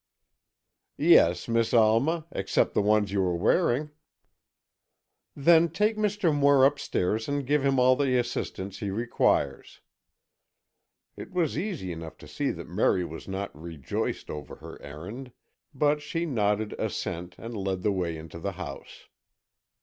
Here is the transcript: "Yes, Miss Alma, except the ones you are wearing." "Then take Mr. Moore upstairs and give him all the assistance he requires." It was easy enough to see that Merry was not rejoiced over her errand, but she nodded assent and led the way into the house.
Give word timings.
"Yes, 0.97 1.47
Miss 1.47 1.75
Alma, 1.75 2.25
except 2.31 2.73
the 2.73 2.81
ones 2.81 3.11
you 3.11 3.21
are 3.21 3.35
wearing." 3.35 3.91
"Then 5.35 5.69
take 5.69 5.95
Mr. 5.95 6.33
Moore 6.33 6.65
upstairs 6.65 7.29
and 7.29 7.45
give 7.45 7.63
him 7.63 7.79
all 7.79 7.95
the 7.95 8.17
assistance 8.17 8.79
he 8.79 8.89
requires." 8.89 9.79
It 11.15 11.31
was 11.31 11.55
easy 11.55 11.91
enough 11.91 12.17
to 12.17 12.27
see 12.27 12.49
that 12.49 12.67
Merry 12.67 13.05
was 13.05 13.27
not 13.27 13.55
rejoiced 13.55 14.31
over 14.31 14.55
her 14.55 14.81
errand, 14.81 15.33
but 15.71 16.01
she 16.01 16.25
nodded 16.25 16.73
assent 16.79 17.35
and 17.37 17.55
led 17.55 17.83
the 17.83 17.91
way 17.91 18.17
into 18.17 18.39
the 18.39 18.53
house. 18.53 19.07